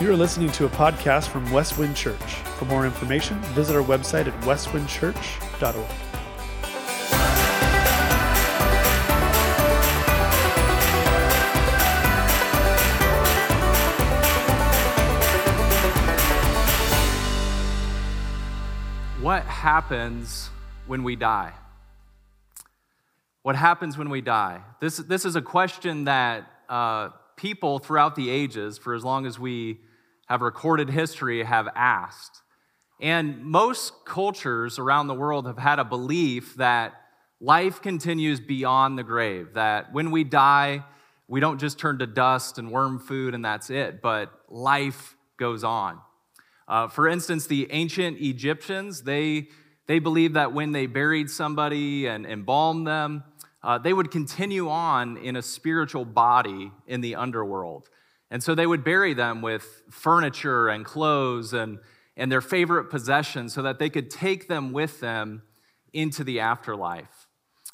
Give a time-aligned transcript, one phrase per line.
[0.00, 2.36] You are listening to a podcast from Westwind Church.
[2.56, 5.90] For more information, visit our website at westwindchurch.org.
[19.22, 20.48] What happens
[20.86, 21.52] when we die?
[23.42, 24.62] What happens when we die?
[24.80, 29.38] This, this is a question that uh, people throughout the ages, for as long as
[29.38, 29.78] we
[30.30, 32.42] have recorded history, have asked.
[33.00, 36.94] And most cultures around the world have had a belief that
[37.40, 40.84] life continues beyond the grave, that when we die,
[41.26, 45.64] we don't just turn to dust and worm food and that's it, but life goes
[45.64, 45.98] on.
[46.68, 49.48] Uh, for instance, the ancient Egyptians, they,
[49.88, 53.24] they believed that when they buried somebody and embalmed them,
[53.64, 57.88] uh, they would continue on in a spiritual body in the underworld.
[58.30, 61.78] And so they would bury them with furniture and clothes and,
[62.16, 65.42] and their favorite possessions so that they could take them with them
[65.92, 67.26] into the afterlife.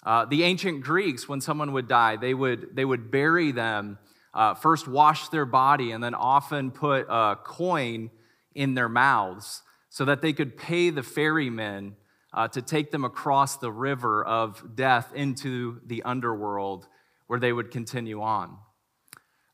[0.05, 3.99] Uh, the ancient Greeks, when someone would die, they would, they would bury them,
[4.33, 8.11] uh, first wash their body, and then often put a coin
[8.55, 11.97] in their mouths so that they could pay the ferrymen
[12.33, 16.87] uh, to take them across the river of death into the underworld
[17.27, 18.57] where they would continue on.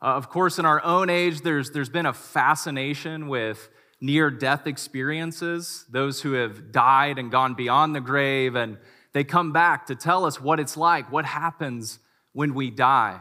[0.03, 3.69] Uh, of course, in our own age, there's, there's been a fascination with
[4.01, 8.79] near death experiences, those who have died and gone beyond the grave, and
[9.13, 12.01] they come back to tell us what it's like, what happens
[12.33, 13.21] when we die.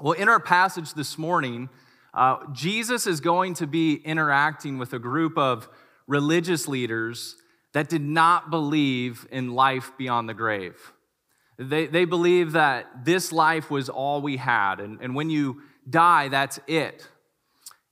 [0.00, 1.68] Well, in our passage this morning,
[2.14, 5.68] uh, Jesus is going to be interacting with a group of
[6.06, 7.36] religious leaders
[7.74, 10.92] that did not believe in life beyond the grave.
[11.58, 16.28] They, they believe that this life was all we had, and, and when you die,
[16.28, 17.06] that's it.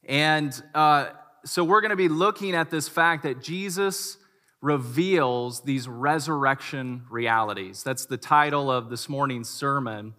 [0.07, 1.09] And uh,
[1.45, 4.19] so we're going to be looking at this fact that Jesus
[4.61, 7.83] reveals these resurrection realities.
[7.83, 10.15] That's the title of this morning's sermon.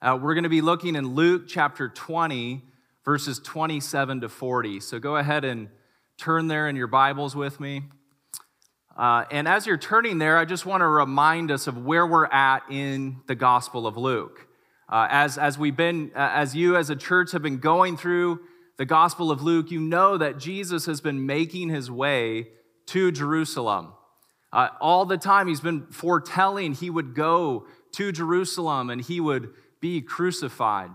[0.00, 2.62] Uh, we're going to be looking in Luke chapter 20,
[3.04, 4.80] verses 27 to 40.
[4.80, 5.68] So go ahead and
[6.16, 7.82] turn there in your Bibles with me.
[8.98, 12.26] Uh, and as you're turning there, I just want to remind us of where we're
[12.26, 14.48] at in the Gospel of Luke.
[14.88, 18.40] Uh, as, as we've been, uh, as you as a church have been going through
[18.76, 22.48] the Gospel of Luke, you know that Jesus has been making his way
[22.86, 23.92] to Jerusalem.
[24.52, 29.52] Uh, all the time, he's been foretelling he would go to Jerusalem and he would
[29.80, 30.90] be crucified.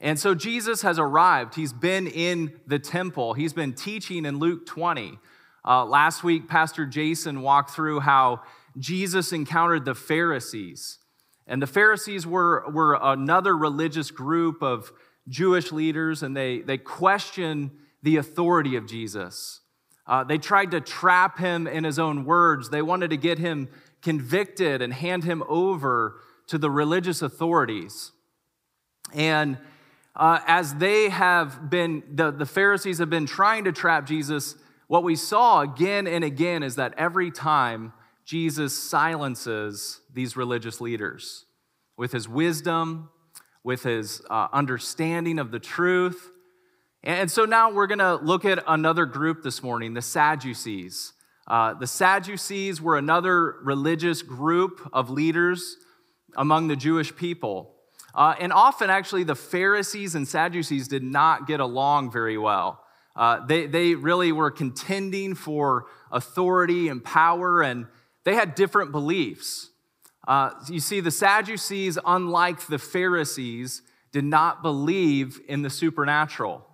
[0.00, 1.56] And so Jesus has arrived.
[1.56, 3.34] He's been in the temple.
[3.34, 5.18] He's been teaching in Luke 20.
[5.64, 8.42] Uh, last week, Pastor Jason walked through how
[8.78, 10.98] Jesus encountered the Pharisees.
[11.46, 14.92] And the Pharisees were, were another religious group of
[15.28, 17.70] Jewish leaders, and they, they questioned
[18.02, 19.60] the authority of Jesus.
[20.06, 22.70] Uh, they tried to trap him in his own words.
[22.70, 23.68] They wanted to get him
[24.02, 26.16] convicted and hand him over
[26.48, 28.10] to the religious authorities.
[29.14, 29.58] And
[30.16, 34.56] uh, as they have been, the, the Pharisees have been trying to trap Jesus,
[34.92, 37.94] what we saw again and again is that every time
[38.26, 41.46] Jesus silences these religious leaders
[41.96, 43.08] with his wisdom,
[43.64, 46.30] with his uh, understanding of the truth.
[47.02, 51.14] And so now we're going to look at another group this morning, the Sadducees.
[51.46, 55.78] Uh, the Sadducees were another religious group of leaders
[56.36, 57.76] among the Jewish people.
[58.14, 62.81] Uh, and often, actually, the Pharisees and Sadducees did not get along very well.
[63.14, 67.86] Uh, they, they really were contending for authority and power, and
[68.24, 69.70] they had different beliefs.
[70.26, 76.66] Uh, you see, the Sadducees, unlike the Pharisees, did not believe in the supernatural.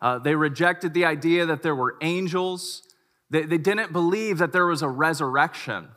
[0.00, 2.82] Uh, they rejected the idea that there were angels.
[3.30, 5.88] They, they didn't believe that there was a resurrection.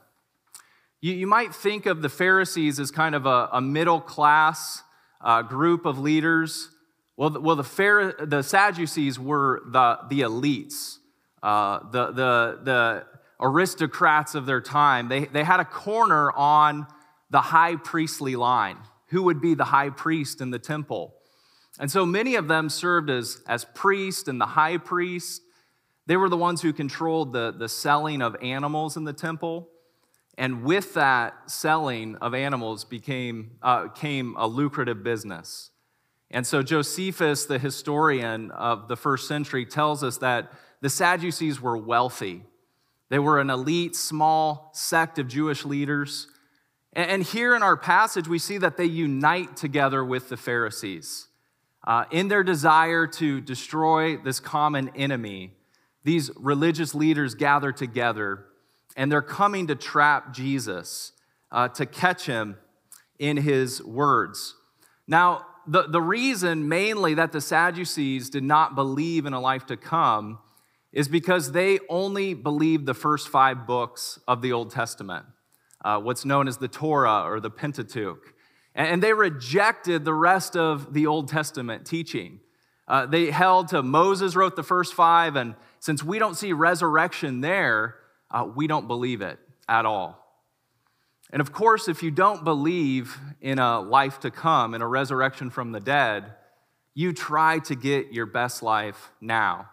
[1.01, 4.83] You, you might think of the Pharisees as kind of a, a middle class
[5.21, 6.69] uh, group of leaders.
[7.19, 10.99] Well, the, well the, the Sadducees were the, the elites,
[11.43, 13.05] uh, the, the, the
[13.41, 15.09] aristocrats of their time.
[15.09, 16.87] They, they had a corner on
[17.29, 18.77] the high priestly line.
[19.07, 21.13] Who would be the high priest in the temple?
[21.77, 25.41] And so many of them served as, as priest and the high priest.
[26.05, 29.67] They were the ones who controlled the, the selling of animals in the temple.
[30.37, 35.71] And with that selling of animals became, uh, came a lucrative business.
[36.31, 41.77] And so Josephus, the historian of the first century, tells us that the Sadducees were
[41.77, 42.43] wealthy.
[43.09, 46.27] They were an elite, small sect of Jewish leaders.
[46.93, 51.27] And here in our passage, we see that they unite together with the Pharisees.
[51.85, 55.53] Uh, in their desire to destroy this common enemy,
[56.03, 58.45] these religious leaders gather together
[58.95, 61.13] and they're coming to trap Jesus,
[61.51, 62.57] uh, to catch him
[63.17, 64.55] in his words.
[65.07, 69.77] Now, the, the reason mainly that the Sadducees did not believe in a life to
[69.77, 70.39] come
[70.91, 75.25] is because they only believed the first five books of the Old Testament,
[75.85, 78.33] uh, what's known as the Torah or the Pentateuch.
[78.73, 82.39] And they rejected the rest of the Old Testament teaching.
[82.87, 87.41] Uh, they held to Moses wrote the first five, and since we don't see resurrection
[87.41, 87.95] there,
[88.31, 90.28] uh, we don't believe it at all.
[91.31, 95.49] And of course, if you don't believe in a life to come, in a resurrection
[95.49, 96.33] from the dead,
[96.95, 99.69] you try to get your best life now.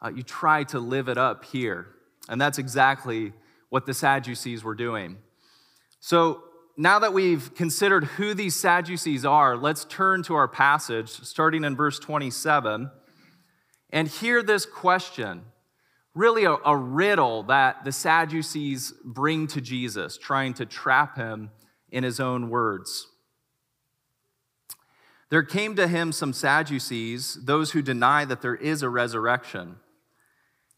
[0.00, 1.88] Uh, you try to live it up here.
[2.28, 3.32] And that's exactly
[3.68, 5.18] what the Sadducees were doing.
[6.00, 6.42] So
[6.76, 11.76] now that we've considered who these Sadducees are, let's turn to our passage, starting in
[11.76, 12.90] verse 27,
[13.90, 15.42] and hear this question
[16.14, 21.50] really a, a, riddle that the Sadducees bring to Jesus, trying to trap him
[21.90, 23.08] in his own words.
[25.30, 29.76] There came to him some Sadducees, those who deny that there is a resurrection.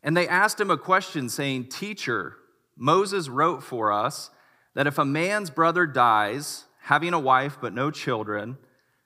[0.03, 2.37] And they asked him a question, saying, Teacher,
[2.77, 4.31] Moses wrote for us
[4.75, 8.59] that if a man's brother dies, having a wife but no children,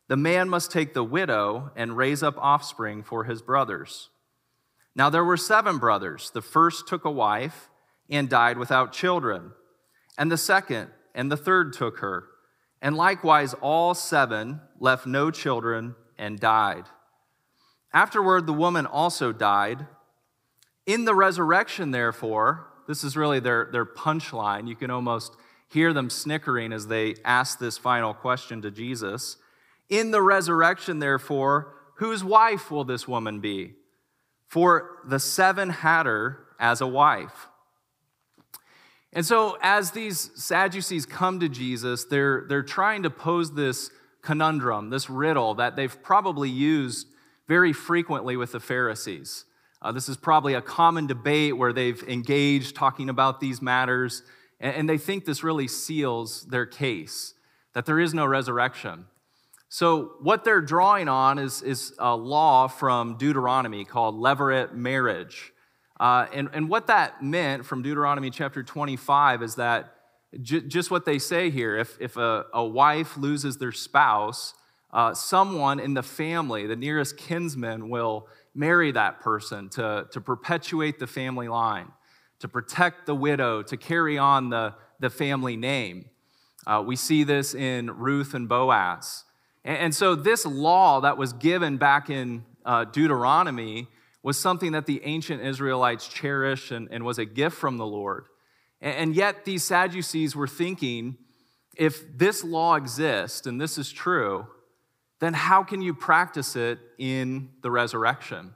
[0.08, 4.10] the man must take the widow and raise up offspring for his brothers.
[4.98, 6.32] Now there were seven brothers.
[6.34, 7.70] The first took a wife
[8.10, 9.52] and died without children,
[10.18, 12.24] and the second and the third took her.
[12.82, 16.84] And likewise, all seven left no children and died.
[17.92, 19.86] Afterward, the woman also died.
[20.84, 24.66] In the resurrection, therefore, this is really their, their punchline.
[24.66, 25.36] You can almost
[25.68, 29.36] hear them snickering as they ask this final question to Jesus.
[29.88, 33.74] In the resurrection, therefore, whose wife will this woman be?
[34.48, 37.46] For the seven hatter as a wife.
[39.12, 43.90] And so, as these Sadducees come to Jesus, they're, they're trying to pose this
[44.22, 47.06] conundrum, this riddle that they've probably used
[47.46, 49.44] very frequently with the Pharisees.
[49.80, 54.22] Uh, this is probably a common debate where they've engaged talking about these matters,
[54.60, 57.34] and, and they think this really seals their case
[57.74, 59.06] that there is no resurrection.
[59.70, 65.52] So, what they're drawing on is, is a law from Deuteronomy called levirate marriage.
[66.00, 69.94] Uh, and, and what that meant from Deuteronomy chapter 25 is that
[70.40, 74.54] j- just what they say here if, if a, a wife loses their spouse,
[74.92, 80.98] uh, someone in the family, the nearest kinsman, will marry that person to, to perpetuate
[80.98, 81.88] the family line,
[82.38, 86.06] to protect the widow, to carry on the, the family name.
[86.66, 89.24] Uh, we see this in Ruth and Boaz.
[89.64, 93.88] And, so, this law that was given back in uh, Deuteronomy
[94.22, 98.26] was something that the ancient Israelites cherished and, was a gift from the Lord.
[98.80, 101.18] And, and yet, these Sadducees were thinking
[101.76, 104.46] if this law exists and this is true,
[105.20, 108.54] then how can you practice it in the resurrection?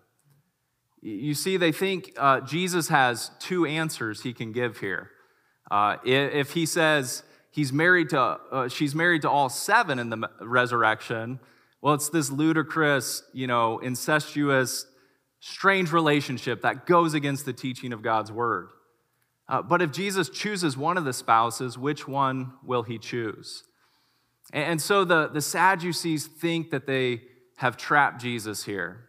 [1.01, 5.11] You see, they think uh, Jesus has two answers he can give here.
[5.71, 10.29] Uh, if he says he's married to, uh, she's married to all seven in the
[10.41, 11.39] resurrection,
[11.81, 14.87] well, it's this ludicrous, you know, incestuous,
[15.41, 18.71] strange relationship that goes against the teaching of God's word.
[19.49, 23.65] Uh, but if Jesus chooses one of the spouses, which one will he choose?
[24.53, 27.23] And so the, the Sadducees think that they
[27.57, 29.09] have trapped Jesus here.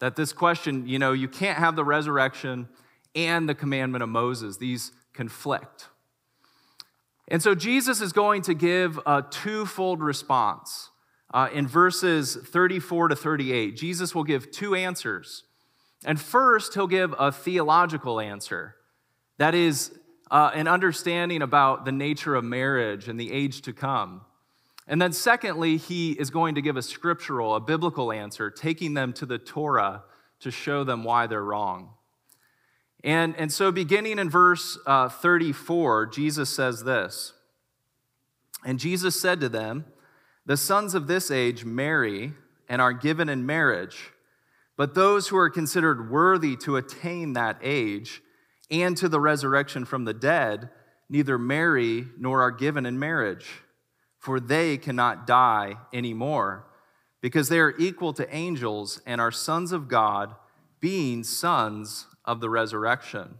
[0.00, 2.68] That this question, you know, you can't have the resurrection
[3.14, 5.88] and the commandment of Moses, these conflict.
[7.30, 10.90] And so Jesus is going to give a twofold response.
[11.32, 15.44] Uh, in verses 34 to 38, Jesus will give two answers.
[16.04, 18.74] And first, he'll give a theological answer
[19.38, 19.98] that is,
[20.30, 24.20] uh, an understanding about the nature of marriage and the age to come.
[24.86, 29.12] And then, secondly, he is going to give a scriptural, a biblical answer, taking them
[29.14, 30.02] to the Torah
[30.40, 31.94] to show them why they're wrong.
[33.02, 37.32] And, and so, beginning in verse uh, 34, Jesus says this.
[38.64, 39.86] And Jesus said to them,
[40.44, 42.34] The sons of this age marry
[42.68, 44.12] and are given in marriage,
[44.76, 48.22] but those who are considered worthy to attain that age
[48.70, 50.70] and to the resurrection from the dead
[51.08, 53.46] neither marry nor are given in marriage
[54.20, 56.66] for they cannot die anymore,
[57.22, 60.36] because they are equal to angels and are sons of God,
[60.78, 63.38] being sons of the resurrection.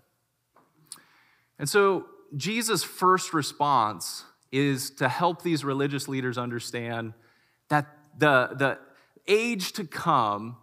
[1.59, 2.07] And so,
[2.37, 7.13] Jesus' first response is to help these religious leaders understand
[7.69, 7.87] that
[8.19, 8.79] the, the
[9.29, 10.57] age to come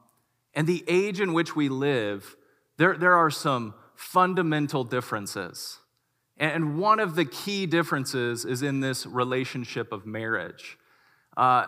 [0.54, 2.36] and the age in which we live,
[2.78, 5.80] there, there are some fundamental differences.
[6.38, 10.78] And one of the key differences is in this relationship of marriage.
[11.36, 11.68] Uh,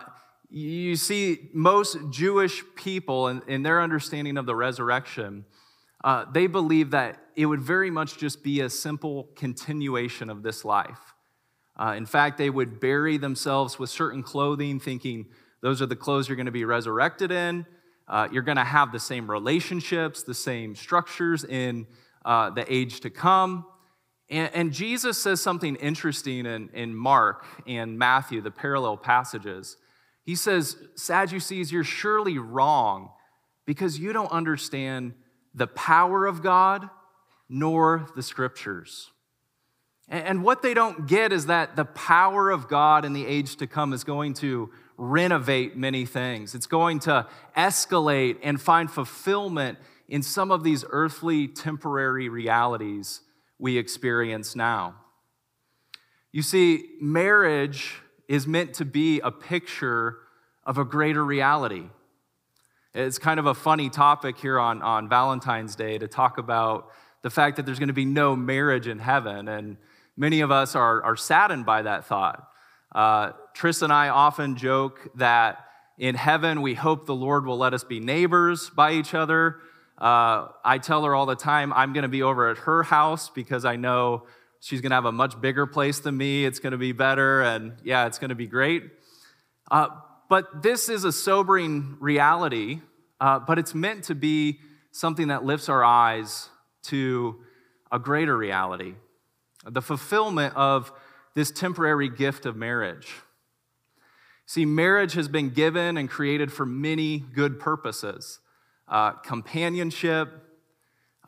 [0.50, 5.44] you see, most Jewish people, in, in their understanding of the resurrection,
[6.02, 10.64] uh, they believe that it would very much just be a simple continuation of this
[10.64, 11.14] life.
[11.78, 15.26] Uh, in fact, they would bury themselves with certain clothing, thinking
[15.62, 17.66] those are the clothes you're going to be resurrected in.
[18.08, 21.86] Uh, you're going to have the same relationships, the same structures in
[22.24, 23.64] uh, the age to come.
[24.28, 29.76] And, and, Jesus says something interesting in, in Mark and Matthew, the parallel passages.
[30.24, 33.10] He says, Sadducees, you're surely wrong
[33.66, 35.14] because you don't understand
[35.54, 36.88] the power of God
[37.48, 39.10] nor the scriptures.
[40.08, 43.66] And what they don't get is that the power of God in the age to
[43.68, 46.54] come is going to renovate many things.
[46.54, 47.26] It's going to
[47.56, 49.78] escalate and find fulfillment
[50.08, 53.20] in some of these earthly temporary realities
[53.58, 54.96] we experience now.
[56.32, 60.18] You see, marriage is meant to be a picture
[60.64, 61.84] of a greater reality.
[62.92, 66.88] It's kind of a funny topic here on, on Valentine's Day to talk about
[67.22, 69.46] the fact that there's going to be no marriage in heaven.
[69.46, 69.76] And
[70.16, 72.48] many of us are, are saddened by that thought.
[72.92, 75.66] Uh, Tris and I often joke that
[75.98, 79.58] in heaven we hope the Lord will let us be neighbors by each other.
[79.96, 83.30] Uh, I tell her all the time I'm going to be over at her house
[83.30, 84.26] because I know
[84.58, 86.44] she's going to have a much bigger place than me.
[86.44, 88.82] It's going to be better, and yeah, it's going to be great.
[89.70, 89.90] Uh,
[90.30, 92.80] but this is a sobering reality,
[93.20, 94.60] uh, but it's meant to be
[94.92, 96.48] something that lifts our eyes
[96.84, 97.40] to
[97.92, 98.94] a greater reality
[99.68, 100.90] the fulfillment of
[101.34, 103.12] this temporary gift of marriage.
[104.46, 108.38] See, marriage has been given and created for many good purposes
[108.88, 110.28] uh, companionship,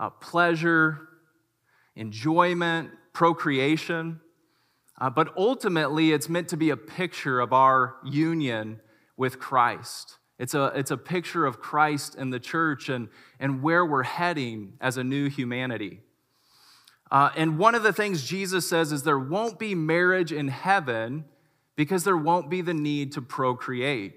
[0.01, 1.09] uh, pleasure,
[1.95, 4.21] enjoyment, procreation.
[5.01, 8.81] Uh, but ultimately, it's meant to be a picture of our union
[9.23, 10.19] with Christ.
[10.41, 14.73] It's a, it's a picture of Christ and the church and, and where we're heading
[14.81, 16.01] as a new humanity.
[17.09, 21.25] Uh, and one of the things Jesus says is there won't be marriage in heaven
[21.77, 24.15] because there won't be the need to procreate.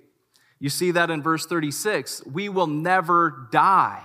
[0.57, 4.01] You see that in verse 36 we will never die.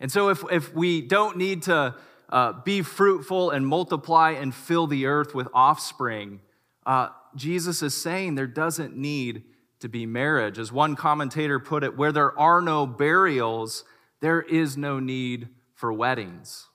[0.00, 1.94] And so, if, if we don't need to
[2.30, 6.40] uh, be fruitful and multiply and fill the earth with offspring,
[6.84, 9.44] uh, Jesus is saying there doesn't need
[9.80, 10.58] to be marriage.
[10.58, 13.84] As one commentator put it, where there are no burials,
[14.20, 16.68] there is no need for weddings.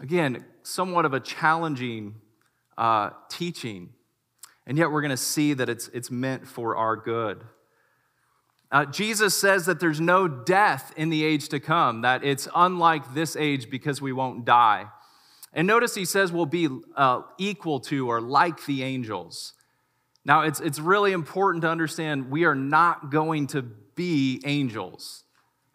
[0.00, 2.16] Again, somewhat of a challenging
[2.76, 3.90] uh, teaching,
[4.66, 7.44] and yet we're going to see that it's, it's meant for our good.
[8.70, 13.14] Uh, Jesus says that there's no death in the age to come, that it's unlike
[13.14, 14.86] this age because we won't die.
[15.52, 19.54] And notice he says we'll be uh, equal to or like the angels.
[20.26, 25.22] Now, it's, it's really important to understand we are not going to be angels,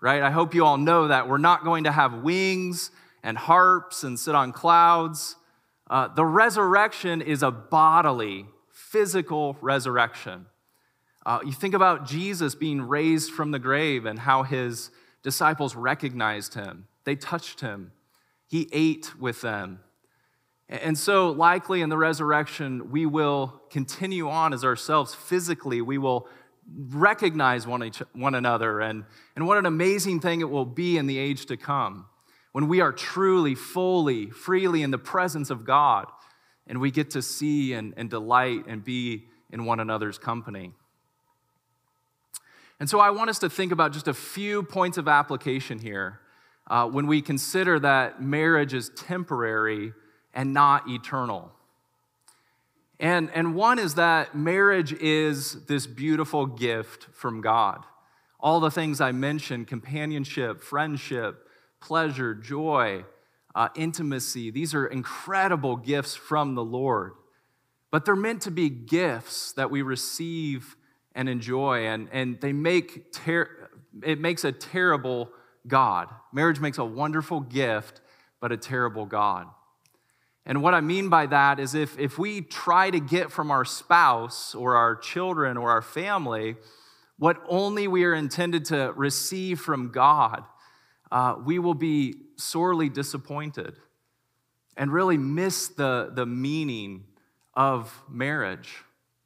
[0.02, 0.22] right?
[0.22, 1.30] I hope you all know that.
[1.30, 2.92] We're not going to have wings
[3.24, 5.38] and harps and sit on clouds.
[5.90, 10.48] Uh, the resurrection is a bodily, physical resurrection.
[11.26, 14.92] Uh, you think about Jesus being raised from the grave and how his
[15.24, 17.94] disciples recognized him, they touched him,
[18.50, 19.80] he ate with them.
[20.72, 25.82] And so, likely in the resurrection, we will continue on as ourselves physically.
[25.82, 26.30] We will
[26.94, 28.80] recognize one, each, one another.
[28.80, 29.04] And,
[29.36, 32.06] and what an amazing thing it will be in the age to come
[32.54, 36.06] when we are truly, fully, freely in the presence of God
[36.68, 40.72] and we get to see and, and delight and be in one another's company.
[42.80, 46.22] And so, I want us to think about just a few points of application here
[46.70, 49.92] uh, when we consider that marriage is temporary
[50.34, 51.52] and not eternal.
[53.00, 57.84] And, and one is that marriage is this beautiful gift from God.
[58.40, 61.48] All the things I mentioned companionship, friendship,
[61.80, 63.06] pleasure, joy,
[63.54, 67.14] uh, intimacy these are incredible gifts from the Lord.
[67.90, 70.78] But they're meant to be gifts that we receive
[71.14, 73.70] and enjoy, and, and they make ter-
[74.02, 75.30] it makes a terrible
[75.68, 76.08] God.
[76.32, 78.00] Marriage makes a wonderful gift,
[78.40, 79.48] but a terrible God.
[80.46, 83.64] And what I mean by that is if, if we try to get from our
[83.64, 86.56] spouse or our children or our family
[87.18, 90.44] what only we are intended to receive from God,
[91.12, 93.76] uh, we will be sorely disappointed
[94.76, 97.04] and really miss the, the meaning
[97.54, 98.70] of marriage.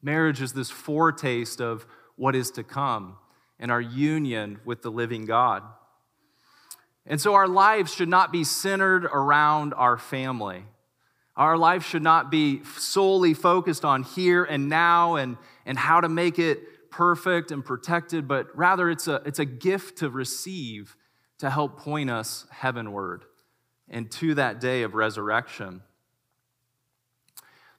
[0.02, 1.86] Marriage is this foretaste of
[2.18, 3.16] what is to come
[3.60, 5.64] and our union with the living God.
[7.06, 10.66] And so our lives should not be centered around our family.
[11.38, 16.08] Our life should not be solely focused on here and now and, and how to
[16.08, 20.96] make it perfect and protected, but rather it's a, it's a gift to receive
[21.40, 23.26] to help point us heavenward
[23.90, 25.82] and to that day of resurrection.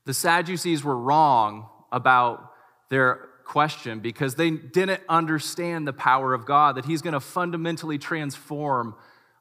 [0.04, 2.52] The Sadducees were wrong about
[2.90, 7.96] their question because they didn't understand the power of God, that He's going to fundamentally
[7.96, 8.94] transform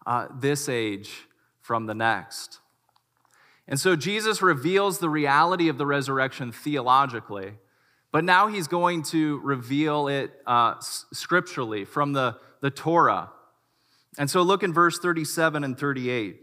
[0.06, 1.12] uh, this age
[1.60, 2.60] from the next.
[3.68, 7.54] And so Jesus reveals the reality of the resurrection theologically,
[8.12, 13.32] but now He's going to reveal it uh, scripturally from the, the Torah.
[14.18, 16.42] And so look in verse 37 and 38.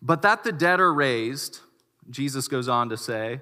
[0.00, 1.60] But that the dead are raised,
[2.10, 3.40] Jesus goes on to say,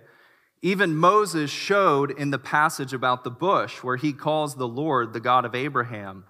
[0.63, 5.21] even Moses showed in the passage about the bush, where he calls the Lord the
[5.21, 6.25] God of Abraham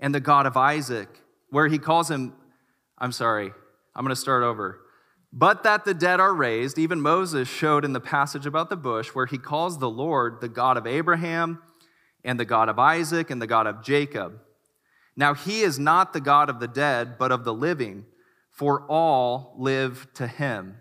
[0.00, 1.08] and the God of Isaac,
[1.50, 2.32] where he calls him,
[2.98, 3.52] I'm sorry,
[3.94, 4.80] I'm going to start over.
[5.32, 9.08] But that the dead are raised, even Moses showed in the passage about the bush,
[9.08, 11.60] where he calls the Lord the God of Abraham
[12.24, 14.40] and the God of Isaac and the God of Jacob.
[15.16, 18.06] Now he is not the God of the dead, but of the living,
[18.50, 20.78] for all live to him.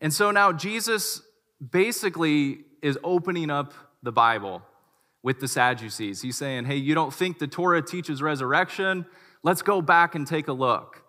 [0.00, 1.22] And so now Jesus
[1.70, 4.62] basically is opening up the Bible
[5.22, 6.22] with the Sadducees.
[6.22, 9.06] He's saying, hey, you don't think the Torah teaches resurrection?
[9.42, 11.02] Let's go back and take a look.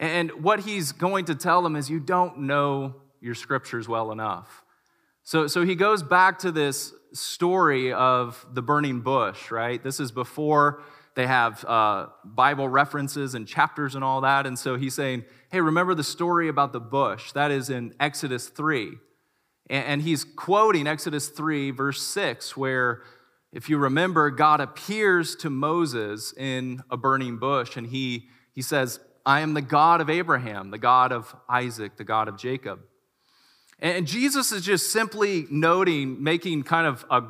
[0.00, 4.64] And what he's going to tell them is, you don't know your scriptures well enough.
[5.24, 9.82] So, so he goes back to this story of the burning bush, right?
[9.82, 10.82] This is before
[11.16, 14.46] they have uh, Bible references and chapters and all that.
[14.46, 17.32] And so he's saying, hey, remember the story about the bush?
[17.32, 18.92] That is in Exodus 3.
[19.68, 23.02] And he's quoting Exodus 3, verse 6, where,
[23.52, 29.00] if you remember, God appears to Moses in a burning bush, and he, he says,
[29.28, 32.80] I am the God of Abraham, the God of Isaac, the God of Jacob.
[33.78, 37.24] And Jesus is just simply noting, making kind of a,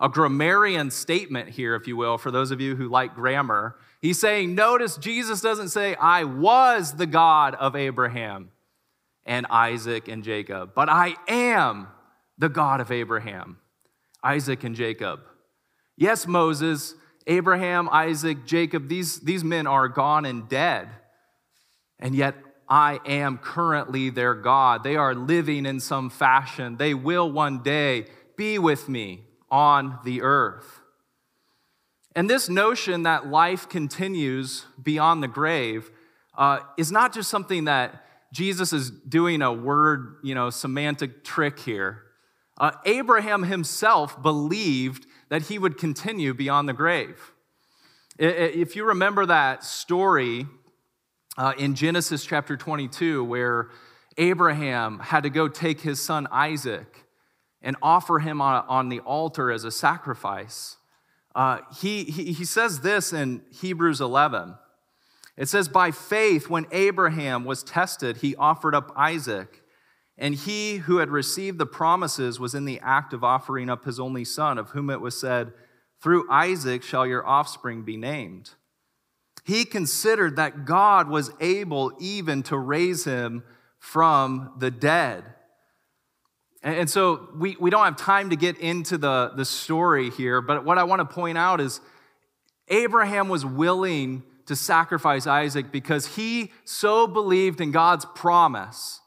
[0.00, 3.76] a grammarian statement here, if you will, for those of you who like grammar.
[4.00, 8.50] He's saying, notice Jesus doesn't say, I was the God of Abraham
[9.24, 11.86] and Isaac and Jacob, but I am
[12.36, 13.58] the God of Abraham,
[14.24, 15.20] Isaac, and Jacob.
[15.96, 16.96] Yes, Moses,
[17.28, 20.88] Abraham, Isaac, Jacob, these, these men are gone and dead,
[22.04, 22.34] and yet
[22.68, 24.84] I am currently their God.
[24.84, 26.76] They are living in some fashion.
[26.76, 30.80] They will one day be with me on the earth.
[32.14, 35.90] And this notion that life continues beyond the grave
[36.36, 41.58] uh, is not just something that Jesus is doing a word, you know, semantic trick
[41.58, 42.02] here.
[42.58, 47.32] Uh, Abraham himself believed that he would continue beyond the grave.
[48.18, 50.46] If you remember that story
[51.36, 53.70] uh, in Genesis chapter 22, where
[54.16, 57.06] Abraham had to go take his son Isaac
[57.62, 60.76] and offer him on, on the altar as a sacrifice,
[61.34, 64.54] uh, he, he, he says this in Hebrews 11.
[65.36, 69.62] It says, By faith, when Abraham was tested, he offered up Isaac.
[70.16, 73.98] And he who had received the promises was in the act of offering up his
[73.98, 75.52] only son, of whom it was said,
[76.00, 78.50] Through Isaac shall your offspring be named.
[79.44, 83.44] He considered that God was able even to raise him
[83.78, 85.24] from the dead.
[86.62, 90.64] And so we, we don't have time to get into the, the story here, but
[90.64, 91.80] what I want to point out is
[92.68, 99.00] Abraham was willing to sacrifice Isaac because he so believed in God's promise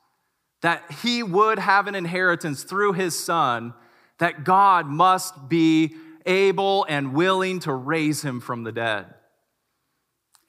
[0.62, 3.74] that he would have an inheritance through his son,
[4.20, 5.96] that God must be
[6.28, 9.08] able and willing to raise him from the dead.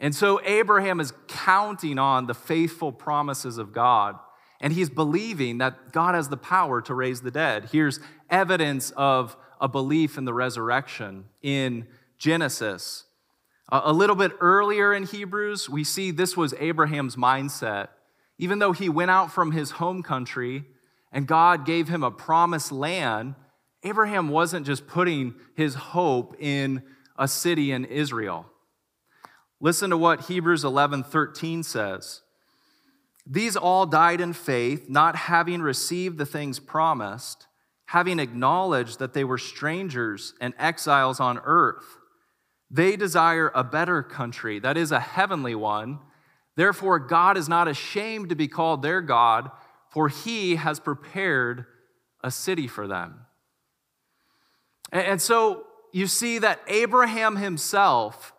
[0.01, 4.17] And so Abraham is counting on the faithful promises of God,
[4.61, 7.69] and he's believing that God has the power to raise the dead.
[7.73, 11.87] Here's evidence of a belief in the resurrection in
[12.19, 13.05] Genesis.
[13.71, 17.89] A little bit earlier in Hebrews, we see this was Abraham's mindset.
[18.39, 20.65] Even though he went out from his home country
[21.13, 23.35] and God gave him a promised land,
[23.83, 26.83] Abraham wasn't just putting his hope in
[27.19, 28.47] a city in Israel.
[29.61, 32.23] Listen to what Hebrews 11 13 says.
[33.27, 37.47] These all died in faith, not having received the things promised,
[37.87, 41.99] having acknowledged that they were strangers and exiles on earth.
[42.71, 45.99] They desire a better country, that is, a heavenly one.
[46.57, 49.51] Therefore, God is not ashamed to be called their God,
[49.90, 51.66] for he has prepared
[52.23, 53.21] a city for them.
[54.90, 58.33] And so you see that Abraham himself,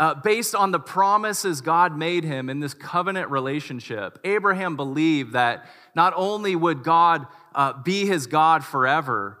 [0.00, 5.66] uh, based on the promises God made him in this covenant relationship, Abraham believed that
[5.94, 9.38] not only would God uh, be his God forever,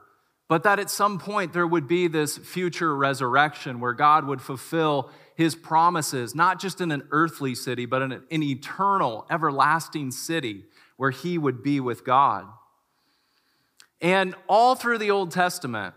[0.48, 5.10] but that at some point there would be this future resurrection where God would fulfill
[5.34, 10.64] his promises, not just in an earthly city, but in an eternal, everlasting city
[10.98, 12.44] where he would be with God.
[14.02, 15.94] And all through the Old Testament,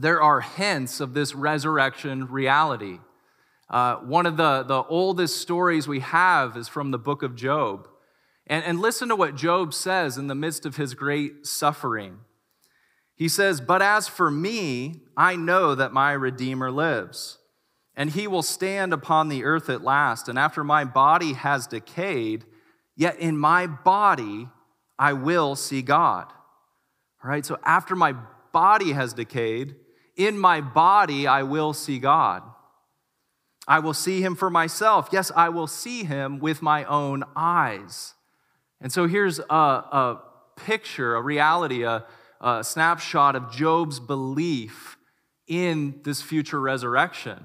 [0.00, 3.00] there are hints of this resurrection reality.
[3.68, 7.88] Uh, one of the, the oldest stories we have is from the book of Job.
[8.46, 12.18] And, and listen to what Job says in the midst of his great suffering.
[13.16, 17.38] He says, But as for me, I know that my Redeemer lives,
[17.96, 20.28] and he will stand upon the earth at last.
[20.28, 22.44] And after my body has decayed,
[22.94, 24.48] yet in my body
[24.98, 26.32] I will see God.
[27.24, 28.14] All right, so after my
[28.52, 29.74] body has decayed,
[30.16, 32.42] in my body I will see God.
[33.66, 35.08] I will see him for myself.
[35.12, 38.14] Yes, I will see him with my own eyes.
[38.80, 40.22] And so here's a, a
[40.56, 42.04] picture, a reality, a,
[42.40, 44.96] a snapshot of Job's belief
[45.48, 47.44] in this future resurrection.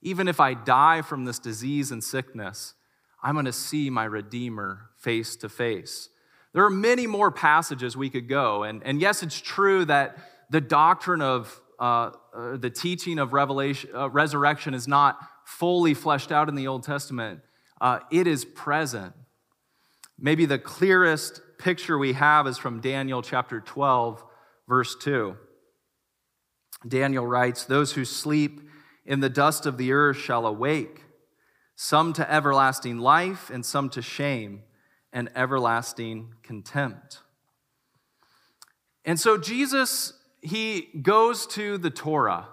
[0.00, 2.74] Even if I die from this disease and sickness,
[3.22, 6.08] I'm going to see my Redeemer face to face.
[6.52, 8.62] There are many more passages we could go.
[8.62, 10.18] And, and yes, it's true that
[10.50, 16.30] the doctrine of uh, uh, the teaching of revelation, uh, resurrection is not fully fleshed
[16.30, 17.40] out in the Old Testament.
[17.80, 19.14] Uh, it is present.
[20.18, 24.22] Maybe the clearest picture we have is from Daniel chapter 12,
[24.68, 25.36] verse 2.
[26.86, 28.60] Daniel writes, Those who sleep
[29.06, 31.04] in the dust of the earth shall awake,
[31.74, 34.64] some to everlasting life, and some to shame
[35.14, 37.20] and everlasting contempt.
[39.02, 42.48] And so Jesus, he goes to the Torah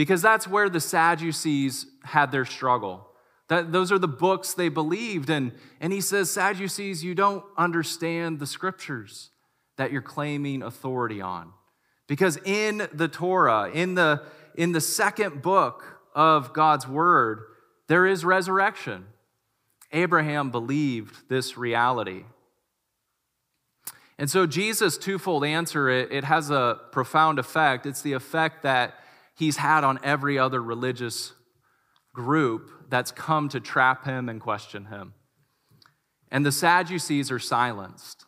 [0.00, 3.06] because that's where the Sadducees had their struggle.
[3.48, 5.28] That, those are the books they believed.
[5.28, 9.28] And, and he says, Sadducees, you don't understand the scriptures
[9.76, 11.52] that you're claiming authority on.
[12.06, 14.22] Because in the Torah, in the,
[14.54, 17.42] in the second book of God's word,
[17.86, 19.04] there is resurrection.
[19.92, 22.24] Abraham believed this reality.
[24.18, 27.84] And so Jesus' twofold answer, it, it has a profound effect.
[27.84, 28.94] It's the effect that
[29.40, 31.32] he's had on every other religious
[32.12, 35.14] group that's come to trap him and question him.
[36.30, 38.26] And the Sadducees are silenced.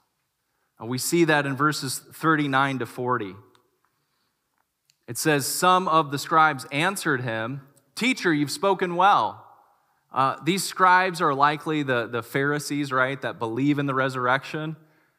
[0.81, 3.35] And we see that in verses 39 to 40.
[5.07, 7.61] It says, Some of the scribes answered him,
[7.95, 9.47] Teacher, you've spoken well.
[10.13, 14.77] Uh, these scribes are likely the, the Pharisees, right, that believe in the resurrection.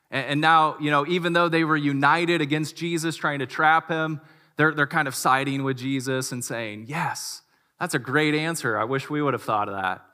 [0.10, 3.89] And, and, now, you know, even though they were united against Jesus, trying to trap
[3.89, 4.21] him,
[4.57, 7.41] they're, they're kind of siding with Jesus and saying, Yes,
[7.79, 8.77] that's a great answer.
[8.77, 10.05] I wish we would have thought of that.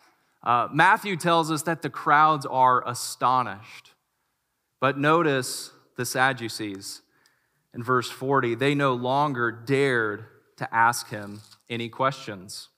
[0.41, 3.93] Uh, Matthew tells us that the crowds are astonished.
[4.79, 7.01] But notice the Sadducees
[7.73, 10.25] in verse 40, they no longer dared
[10.57, 12.69] to ask him any questions.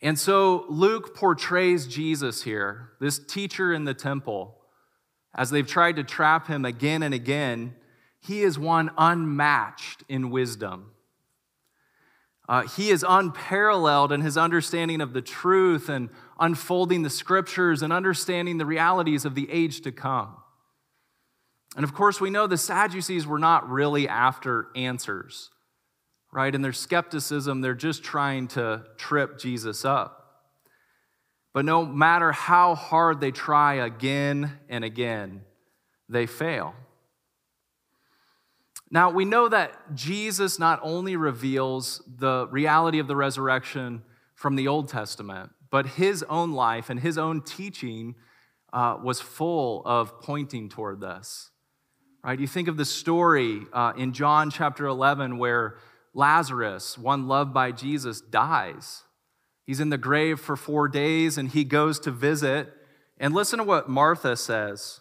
[0.00, 4.54] And so Luke portrays Jesus here, this teacher in the temple,
[5.34, 7.74] as they've tried to trap him again and again.
[8.20, 10.92] He is one unmatched in wisdom.
[12.48, 16.08] Uh, he is unparalleled in his understanding of the truth and
[16.40, 20.36] unfolding the scriptures and understanding the realities of the age to come.
[21.76, 25.50] And of course, we know the Sadducees were not really after answers
[26.32, 26.54] right?
[26.54, 30.14] In their skepticism, they're just trying to trip Jesus up.
[31.54, 35.42] But no matter how hard they try again and again,
[36.08, 36.74] they fail.
[38.90, 44.02] Now, we know that Jesus not only reveals the reality of the resurrection
[44.34, 48.14] from the Old Testament, but his own life and his own teaching
[48.72, 51.50] uh, was full of pointing toward this.
[52.24, 52.38] Right?
[52.38, 55.76] You think of the story uh, in John chapter 11 where
[56.14, 59.02] Lazarus, one loved by Jesus, dies.
[59.66, 62.72] He's in the grave for four days and he goes to visit.
[63.18, 65.00] And listen to what Martha says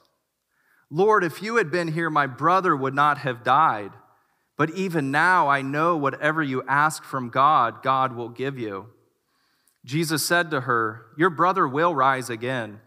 [0.90, 3.92] Lord, if you had been here, my brother would not have died.
[4.58, 8.88] But even now, I know whatever you ask from God, God will give you.
[9.86, 12.82] Jesus said to her, Your brother will rise again.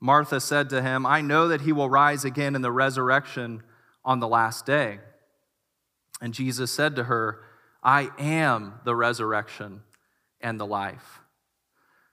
[0.00, 3.62] Martha said to him, I know that he will rise again in the resurrection
[4.04, 4.98] on the last day.
[6.20, 7.40] And Jesus said to her,
[7.82, 9.82] I am the resurrection
[10.40, 11.20] and the life.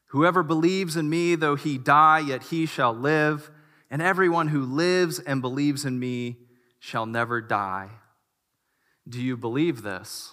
[0.08, 3.52] Whoever believes in me, though he die, yet he shall live.
[3.92, 6.38] And everyone who lives and believes in me
[6.80, 7.90] shall never die.
[9.08, 10.32] Do you believe this?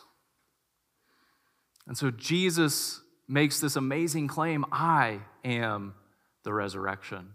[1.88, 5.94] And so Jesus makes this amazing claim I am
[6.44, 7.34] the resurrection.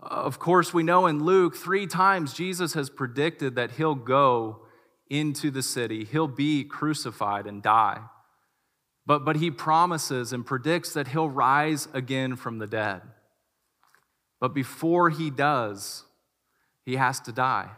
[0.00, 4.62] Of course, we know in Luke, three times Jesus has predicted that he'll go
[5.08, 8.00] into the city, he'll be crucified and die.
[9.06, 13.02] But, but he promises and predicts that he'll rise again from the dead.
[14.40, 16.04] But before he does,
[16.84, 17.70] he has to die.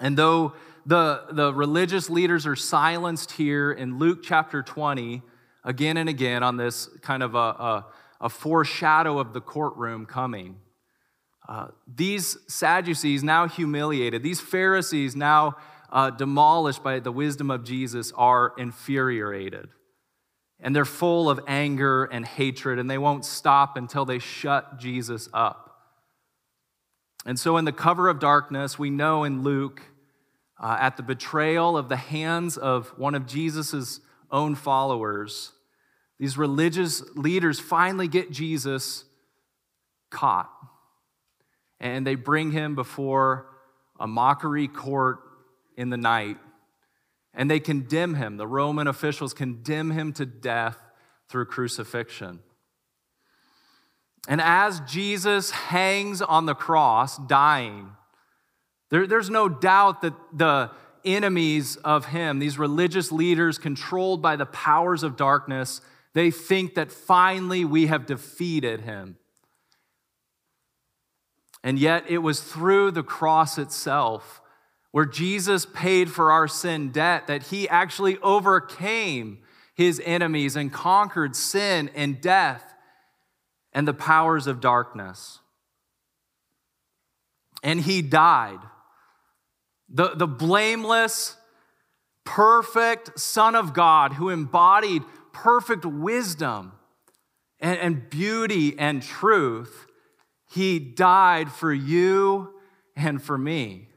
[0.00, 0.54] And though
[0.86, 5.22] the, the religious leaders are silenced here in Luke chapter 20
[5.64, 7.86] again and again on this kind of a, a,
[8.22, 10.56] a foreshadow of the courtroom coming.
[11.48, 15.56] Uh, these Sadducees, now humiliated, these Pharisees, now
[15.90, 19.68] uh, demolished by the wisdom of Jesus, are infuriated.
[20.62, 25.28] And they're full of anger and hatred, and they won't stop until they shut Jesus
[25.32, 25.70] up.
[27.24, 29.82] And so, in the cover of darkness, we know in Luke
[30.60, 35.52] uh, at the betrayal of the hands of one of Jesus' own followers,
[36.18, 39.04] these religious leaders finally get Jesus
[40.10, 40.50] caught.
[41.80, 43.46] And they bring him before
[43.98, 45.20] a mockery court
[45.76, 46.36] in the night.
[47.32, 48.36] And they condemn him.
[48.36, 50.78] The Roman officials condemn him to death
[51.28, 52.40] through crucifixion.
[54.28, 57.90] And as Jesus hangs on the cross, dying,
[58.90, 60.70] there, there's no doubt that the
[61.04, 65.80] enemies of him, these religious leaders controlled by the powers of darkness,
[66.12, 69.16] they think that finally we have defeated him.
[71.62, 74.39] And yet it was through the cross itself
[74.92, 79.38] where Jesus paid for our sin debt that he actually overcame
[79.74, 82.74] his enemies and conquered sin and death
[83.72, 85.38] and the powers of darkness.
[87.62, 88.58] And he died
[89.90, 91.36] the, the blameless,
[92.24, 96.72] perfect Son of God who embodied perfect wisdom
[97.58, 99.86] and, and beauty and truth,
[100.48, 102.54] he died for you
[102.96, 103.88] and for me.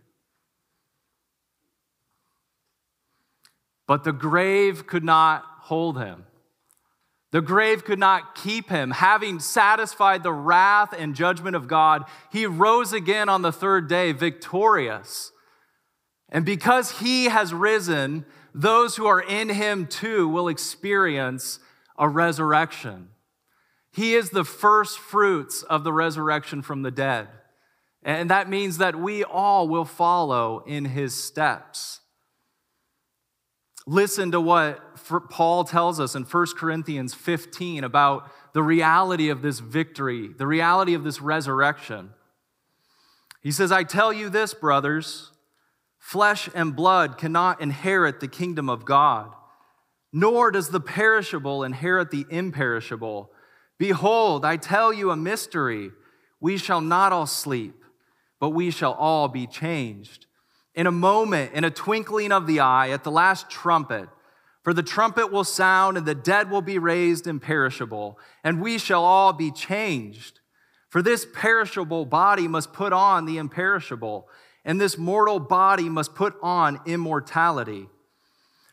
[3.93, 6.25] But the grave could not hold him.
[7.29, 8.89] The grave could not keep him.
[8.89, 14.11] Having satisfied the wrath and judgment of God, he rose again on the third day,
[14.11, 15.31] victorious
[16.33, 18.25] and because he has risen,
[18.55, 21.59] those who are in him too will experience
[21.95, 23.09] a resurrection.
[23.91, 27.27] He is the first fruits of the resurrection from the dead.
[28.01, 31.99] And that means that we all will follow in his steps.
[33.85, 34.95] Listen to what
[35.29, 40.93] Paul tells us in 1 Corinthians 15 about the reality of this victory, the reality
[40.93, 42.11] of this resurrection.
[43.41, 45.31] He says, I tell you this, brothers
[46.03, 49.33] Flesh and blood cannot inherit the kingdom of God,
[50.11, 53.31] nor does the perishable inherit the imperishable.
[53.77, 55.91] Behold, I tell you a mystery.
[56.41, 57.85] We shall not all sleep,
[58.37, 60.25] but we shall all be changed.
[60.75, 64.09] In a moment, in a twinkling of the eye, at the last trumpet,
[64.63, 69.03] for the trumpet will sound, and the dead will be raised imperishable, and we shall
[69.03, 70.39] all be changed.
[70.89, 74.27] For this perishable body must put on the imperishable
[74.65, 77.87] and this mortal body must put on immortality.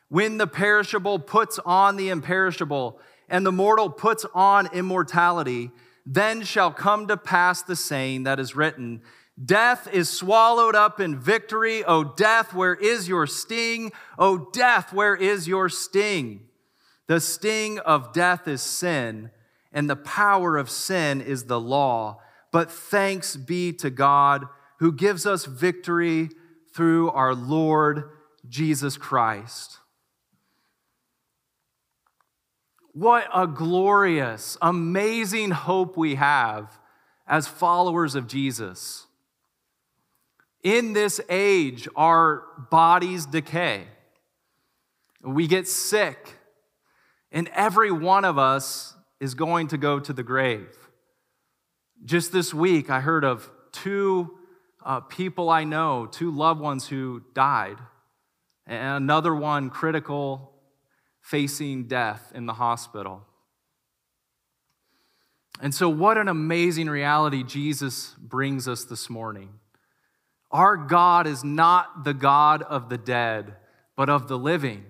[0.08, 5.70] When the perishable puts on the imperishable, and the mortal puts on immortality,
[6.04, 9.02] then shall come to pass the saying that is written
[9.42, 11.82] Death is swallowed up in victory.
[11.84, 13.90] O death, where is your sting?
[14.18, 16.42] O death, where is your sting?
[17.06, 19.30] The sting of death is sin,
[19.72, 22.20] and the power of sin is the law.
[22.52, 24.46] But thanks be to God
[24.78, 26.30] who gives us victory
[26.74, 28.10] through our Lord
[28.48, 29.78] Jesus Christ.
[32.92, 36.78] What a glorious, amazing hope we have
[37.26, 39.06] as followers of Jesus.
[40.62, 43.84] In this age, our bodies decay.
[45.22, 46.38] We get sick,
[47.30, 50.76] and every one of us is going to go to the grave.
[52.04, 54.38] Just this week, I heard of two
[54.84, 57.76] uh, people I know, two loved ones who died,
[58.66, 60.52] and another one critical,
[61.20, 63.26] facing death in the hospital.
[65.60, 69.50] And so, what an amazing reality Jesus brings us this morning.
[70.50, 73.56] Our God is not the God of the dead,
[73.96, 74.84] but of the living.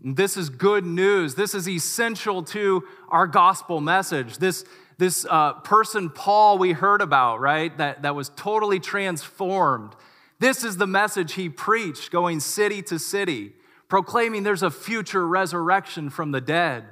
[0.00, 1.34] This is good news.
[1.34, 4.38] This is essential to our gospel message.
[4.38, 4.64] This,
[4.96, 9.94] this uh, person, Paul, we heard about, right, that, that was totally transformed,
[10.40, 13.54] This is the message he preached, going city to city,
[13.88, 16.84] proclaiming there's a future resurrection from the dead.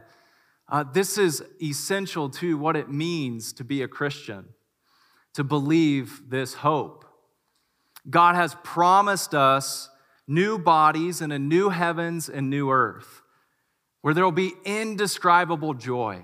[0.68, 4.46] Uh, this is essential to what it means to be a Christian,
[5.36, 7.04] to believe this hope.
[8.08, 9.90] God has promised us
[10.26, 13.20] new bodies and a new heavens and new earth
[14.00, 16.22] where there will be indescribable joy,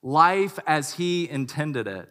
[0.00, 2.08] life as He intended it.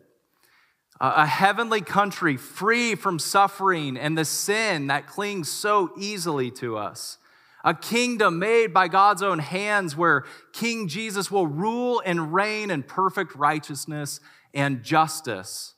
[1.00, 7.18] A heavenly country free from suffering and the sin that clings so easily to us.
[7.64, 12.84] A kingdom made by God's own hands where King Jesus will rule and reign in
[12.84, 14.20] perfect righteousness
[14.54, 15.76] and justice.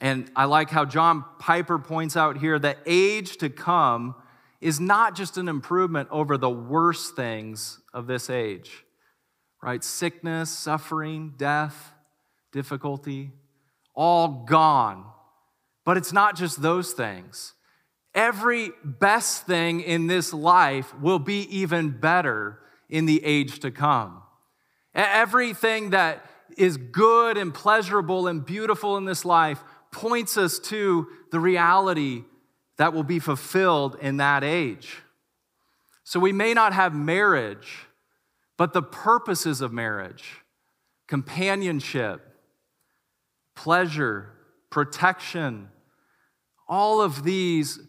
[0.00, 4.14] And I like how John Piper points out here that age to come
[4.60, 8.84] is not just an improvement over the worst things of this age,
[9.62, 9.82] right?
[9.82, 11.92] Sickness, suffering, death,
[12.52, 13.32] difficulty,
[13.94, 15.04] all gone.
[15.84, 17.54] But it's not just those things.
[18.14, 24.22] Every best thing in this life will be even better in the age to come.
[24.94, 26.24] Everything that
[26.56, 32.24] is good and pleasurable and beautiful in this life points us to the reality
[32.76, 35.02] that will be fulfilled in that age.
[36.04, 37.86] So we may not have marriage,
[38.56, 40.42] but the purposes of marriage,
[41.06, 42.22] companionship,
[43.54, 44.30] pleasure,
[44.70, 45.68] protection,
[46.68, 47.80] all of these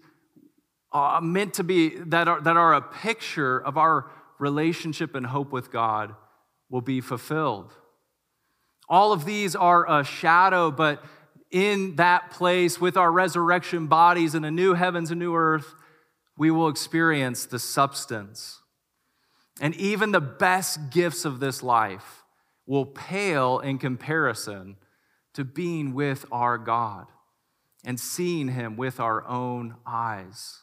[0.92, 4.10] are meant to be that are, that are a picture of our
[4.40, 6.16] relationship and hope with God
[6.70, 7.74] will be fulfilled.
[8.88, 11.04] All of these are a shadow, but
[11.52, 15.74] in that place with our resurrection bodies and a new heavens and new earth,
[16.38, 18.62] we will experience the substance.
[19.60, 22.24] And even the best gifts of this life
[22.66, 24.78] will pale in comparison
[25.34, 27.08] to being with our God
[27.84, 30.62] and seeing Him with our own eyes.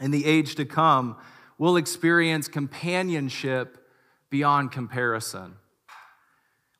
[0.00, 1.16] In the age to come,
[1.58, 3.84] we'll experience companionship
[4.30, 5.56] beyond comparison.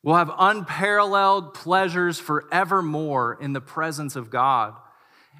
[0.03, 4.75] We'll have unparalleled pleasures forevermore in the presence of God.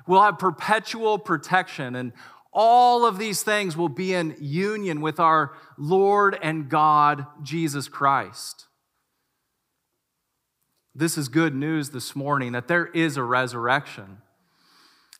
[0.06, 2.12] We'll have perpetual protection, and
[2.52, 8.66] all of these things will be in union with our Lord and God, Jesus Christ.
[10.94, 14.18] This is good news this morning that there is a resurrection.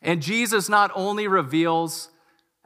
[0.02, 2.10] And Jesus not only reveals,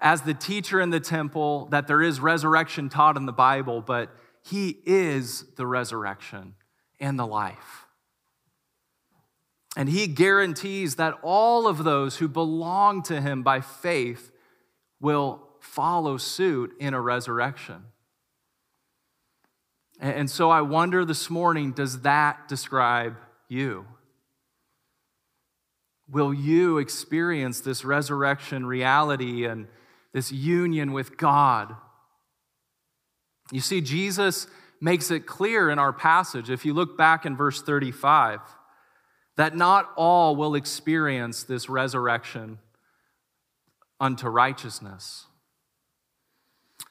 [0.00, 4.10] as the teacher in the temple, that there is resurrection taught in the Bible, but
[4.42, 6.54] he is the resurrection
[7.04, 7.86] and the life.
[9.76, 14.32] And he guarantees that all of those who belong to him by faith
[15.00, 17.84] will follow suit in a resurrection.
[20.00, 23.16] And so I wonder this morning does that describe
[23.48, 23.86] you?
[26.10, 29.66] Will you experience this resurrection reality and
[30.14, 31.76] this union with God?
[33.52, 34.46] You see, Jesus
[34.84, 38.38] makes it clear in our passage, if you look back in verse 35,
[39.36, 42.58] that not all will experience this resurrection
[43.98, 45.24] unto righteousness.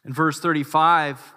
[0.04, 1.36] In verse 35,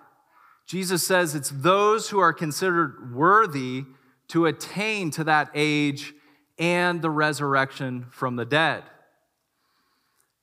[0.67, 3.85] Jesus says it's those who are considered worthy
[4.29, 6.15] to attain to that age
[6.59, 8.83] and the resurrection from the dead.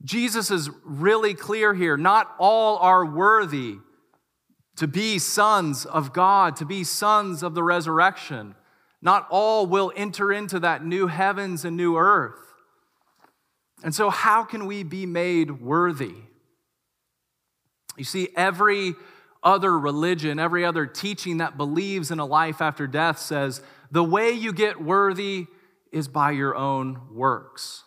[0.04, 1.98] Jesus is really clear here.
[1.98, 3.78] Not all are worthy
[4.78, 8.56] to be sons of God, to be sons of the resurrection.
[9.02, 12.40] Not all will enter into that new heavens and new earth.
[13.84, 16.16] And so, how can we be made worthy?
[17.98, 18.94] You see, every
[19.44, 24.32] other religion, every other teaching that believes in a life after death says the way
[24.32, 25.48] you get worthy
[25.92, 27.84] is by your own works.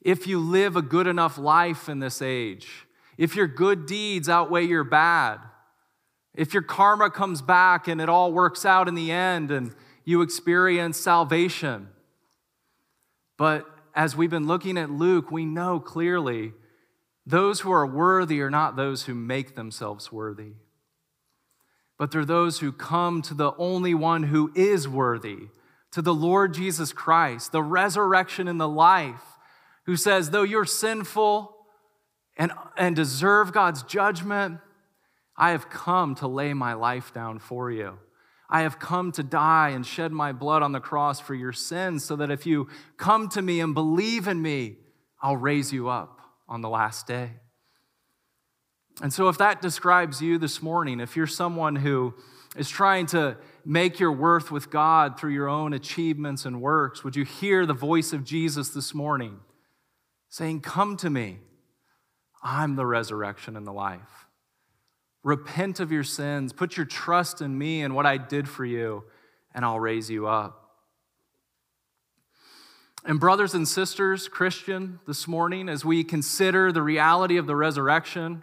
[0.00, 4.64] If you live a good enough life in this age, if your good deeds outweigh
[4.64, 5.38] your bad,
[6.34, 10.20] if your karma comes back and it all works out in the end and you
[10.20, 11.88] experience salvation.
[13.38, 16.52] But as we've been looking at Luke, we know clearly
[17.26, 20.52] those who are worthy are not those who make themselves worthy,
[21.98, 25.48] but they're those who come to the only one who is worthy,
[25.92, 29.22] to the Lord Jesus Christ, the resurrection and the life,
[29.86, 31.53] who says, though you're sinful
[32.36, 34.58] and, and deserve God's judgment,
[35.36, 37.98] I have come to lay my life down for you.
[38.48, 42.04] I have come to die and shed my blood on the cross for your sins,
[42.04, 44.76] so that if you come to me and believe in me,
[45.22, 47.30] I'll raise you up on the last day.
[49.02, 52.14] And so, if that describes you this morning, if you're someone who
[52.56, 57.16] is trying to make your worth with God through your own achievements and works, would
[57.16, 59.40] you hear the voice of Jesus this morning
[60.28, 61.38] saying, Come to me.
[62.44, 64.26] I'm the resurrection and the life.
[65.22, 69.04] Repent of your sins, put your trust in me and what I did for you,
[69.54, 70.60] and I'll raise you up.
[73.06, 78.42] And, brothers and sisters, Christian, this morning, as we consider the reality of the resurrection,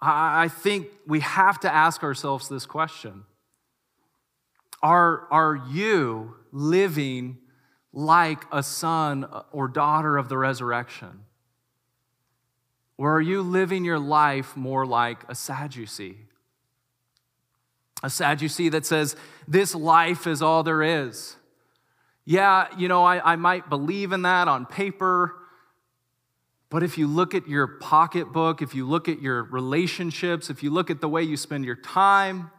[0.00, 3.24] I think we have to ask ourselves this question
[4.82, 7.38] Are, are you living
[7.92, 11.24] like a son or daughter of the resurrection?
[12.98, 16.18] Or are you living your life more like a Sadducee?
[18.02, 21.36] A Sadducee that says, This life is all there is.
[22.24, 25.34] Yeah, you know, I, I might believe in that on paper,
[26.68, 30.70] but if you look at your pocketbook, if you look at your relationships, if you
[30.70, 32.50] look at the way you spend your time,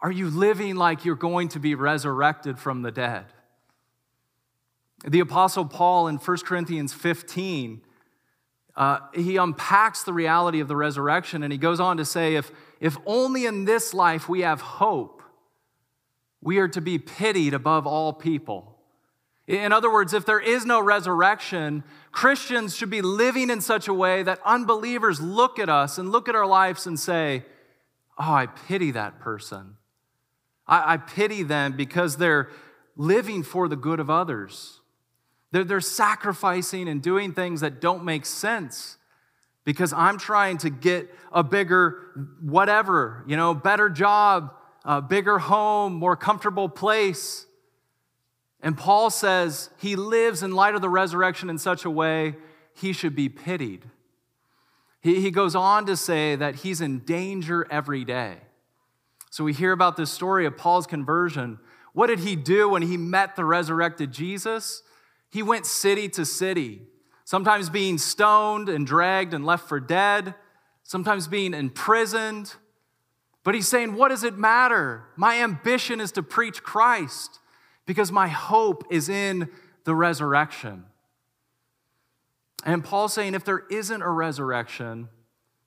[0.00, 3.26] are you living like you're going to be resurrected from the dead?
[5.06, 7.82] The Apostle Paul in 1 Corinthians 15,
[8.76, 12.50] uh, he unpacks the reality of the resurrection and he goes on to say, if,
[12.80, 15.22] if only in this life we have hope,
[16.40, 18.78] we are to be pitied above all people.
[19.46, 23.94] In other words, if there is no resurrection, Christians should be living in such a
[23.94, 27.44] way that unbelievers look at us and look at our lives and say,
[28.16, 29.76] Oh, I pity that person.
[30.66, 32.48] I, I pity them because they're
[32.96, 34.80] living for the good of others.
[35.54, 38.98] They're, they're sacrificing and doing things that don't make sense
[39.64, 41.96] because I'm trying to get a bigger
[42.40, 44.52] whatever, you know, better job,
[44.84, 47.46] a bigger home, more comfortable place.
[48.62, 52.34] And Paul says he lives in light of the resurrection in such a way
[52.74, 53.84] he should be pitied.
[55.02, 58.38] He, he goes on to say that he's in danger every day.
[59.30, 61.60] So we hear about this story of Paul's conversion.
[61.92, 64.82] What did he do when he met the resurrected Jesus?
[65.34, 66.82] He went city to city,
[67.24, 70.36] sometimes being stoned and dragged and left for dead,
[70.84, 72.54] sometimes being imprisoned.
[73.42, 75.06] But he's saying, What does it matter?
[75.16, 77.40] My ambition is to preach Christ
[77.84, 79.48] because my hope is in
[79.82, 80.84] the resurrection.
[82.64, 85.08] And Paul's saying, if there isn't a resurrection,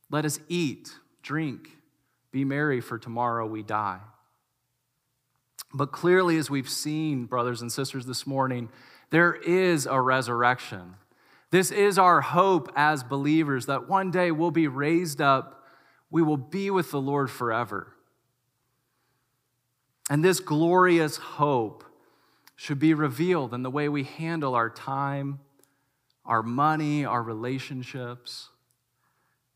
[0.10, 0.92] let us eat,
[1.22, 1.72] drink,
[2.32, 4.00] be merry, for tomorrow we die.
[5.74, 8.70] But clearly, as we've seen, brothers and sisters, this morning,
[9.10, 10.96] there is a resurrection.
[11.50, 15.64] This is our hope as believers that one day we'll be raised up,
[16.10, 17.94] we will be with the Lord forever.
[20.10, 21.84] And this glorious hope
[22.56, 25.40] should be revealed in the way we handle our time,
[26.26, 28.50] our money, our relationships,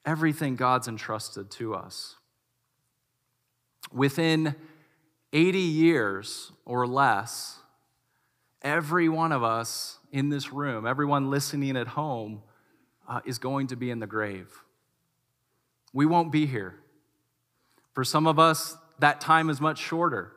[0.06, 2.16] everything God's entrusted to us.
[3.92, 4.56] Within
[5.34, 7.61] 80 years or less,
[8.62, 12.42] every one of us in this room, everyone listening at home,
[13.08, 14.64] uh, is going to be in the grave.
[15.94, 16.76] We won't be here.
[17.94, 20.34] For some of us, that time is much shorter.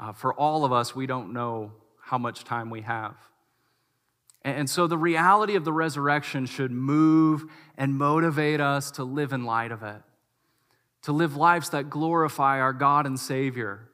[0.00, 3.14] Uh, for all of us, we don't know how much time we have.
[4.42, 7.44] And so the reality of the resurrection should move
[7.78, 10.02] and motivate us to live in light of it,
[11.02, 13.88] to live lives that glorify our God and Savior.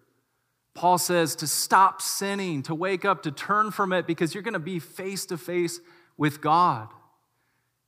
[0.75, 4.55] Paul says to stop sinning, to wake up, to turn from it, because you're going
[4.55, 5.81] to be face to face
[6.17, 6.89] with God.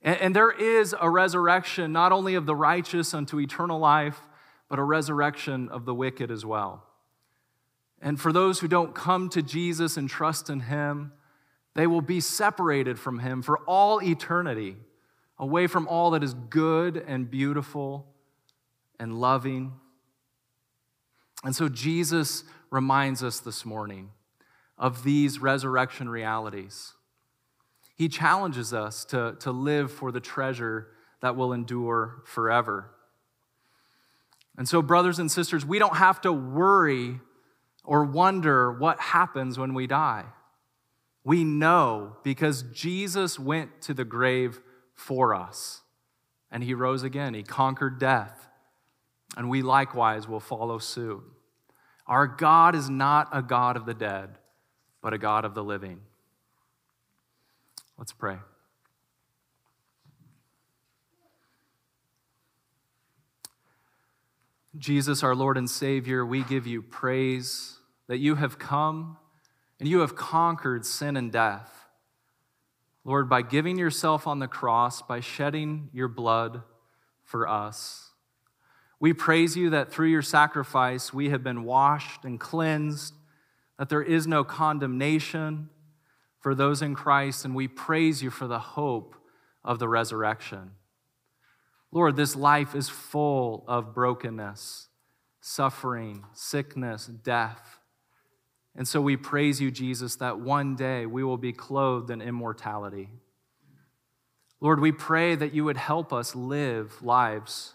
[0.04, 4.20] And, there is a resurrection, not only of the righteous unto eternal life,
[4.68, 6.82] but a resurrection of the wicked as well.
[8.00, 11.12] And for those who don't come to Jesus and trust in Him,
[11.74, 14.76] they will be separated from Him for all eternity,
[15.38, 18.06] away from all that is good and beautiful
[18.98, 19.72] and loving.
[21.44, 22.42] And so Jesus
[22.72, 24.10] reminds us this morning
[24.78, 26.94] of these resurrection realities.
[27.94, 30.88] He challenges us to, to live for the treasure
[31.20, 32.90] that will endure forever.
[34.56, 37.20] And so, brothers and sisters, we don't have to worry
[37.84, 40.24] or wonder what happens when we die.
[41.24, 44.60] We know because Jesus went to the grave
[44.94, 45.82] for us
[46.50, 47.34] and he rose again.
[47.34, 48.48] He conquered death,
[49.36, 51.22] and we likewise will follow suit.
[52.12, 54.36] Our God is not a God of the dead,
[55.00, 56.02] but a God of the living.
[57.96, 58.36] Let's pray.
[64.76, 69.16] Jesus, our Lord and Savior, we give you praise that you have come
[69.80, 71.86] and you have conquered sin and death.
[73.06, 76.60] Lord, by giving yourself on the cross, by shedding your blood
[77.24, 78.11] for us,
[79.02, 83.14] We praise you that through your sacrifice we have been washed and cleansed,
[83.76, 85.70] that there is no condemnation
[86.38, 89.16] for those in Christ, and we praise you for the hope
[89.64, 90.70] of the resurrection.
[91.90, 94.86] Lord, this life is full of brokenness,
[95.40, 97.80] suffering, sickness, death.
[98.76, 103.08] And so we praise you, Jesus, that one day we will be clothed in immortality.
[104.60, 107.74] Lord, we pray that you would help us live lives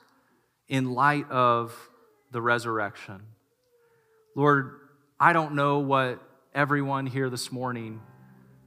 [0.68, 1.74] in light of
[2.32, 3.22] the resurrection.
[4.36, 4.80] Lord,
[5.20, 6.22] I don't know what
[6.54, 8.02] everyone here this morning,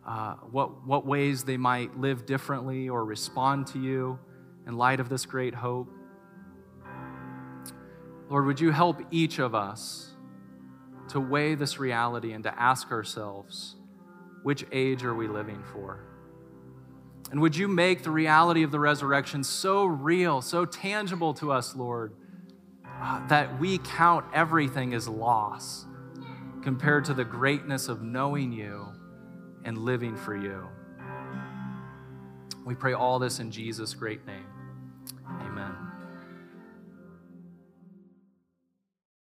[0.06, 4.18] uh, what, what ways they might live differently or respond to you
[4.66, 5.88] in light of this great hope.
[8.28, 10.10] Lord, would you help each of us
[11.08, 13.76] to weigh this reality and to ask ourselves,
[14.42, 16.09] which age are we living for?
[17.30, 21.76] And would you make the reality of the resurrection so real, so tangible to us,
[21.76, 22.12] Lord,
[23.00, 25.86] uh, that we count everything as loss
[26.62, 28.88] compared to the greatness of knowing you
[29.64, 30.66] and living for you?
[32.64, 34.49] We pray all this in Jesus' great name.